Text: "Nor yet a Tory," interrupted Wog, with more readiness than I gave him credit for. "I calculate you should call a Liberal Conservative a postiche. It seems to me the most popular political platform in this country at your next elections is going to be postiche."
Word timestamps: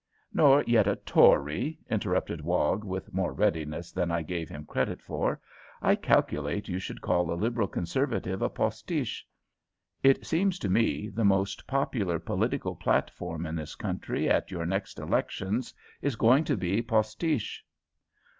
"Nor 0.33 0.63
yet 0.65 0.87
a 0.87 0.95
Tory," 0.95 1.77
interrupted 1.87 2.41
Wog, 2.41 2.83
with 2.83 3.13
more 3.13 3.33
readiness 3.33 3.91
than 3.91 4.09
I 4.09 4.23
gave 4.23 4.49
him 4.49 4.65
credit 4.65 4.99
for. 4.99 5.39
"I 5.79 5.93
calculate 5.93 6.67
you 6.67 6.79
should 6.79 7.01
call 7.01 7.31
a 7.31 7.35
Liberal 7.37 7.67
Conservative 7.67 8.41
a 8.41 8.49
postiche. 8.49 9.23
It 10.01 10.25
seems 10.25 10.57
to 10.57 10.69
me 10.69 11.09
the 11.09 11.23
most 11.23 11.67
popular 11.67 12.17
political 12.17 12.73
platform 12.75 13.45
in 13.45 13.55
this 13.55 13.75
country 13.75 14.27
at 14.27 14.49
your 14.49 14.65
next 14.65 14.97
elections 14.97 15.71
is 16.01 16.15
going 16.15 16.45
to 16.45 16.57
be 16.57 16.81
postiche." 16.81 17.63